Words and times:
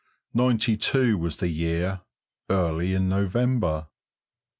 Ninety 0.33 0.77
two 0.77 1.15
was 1.19 1.37
the 1.37 1.47
year, 1.47 2.01
early 2.49 2.95
in 2.95 3.07
November. 3.07 3.85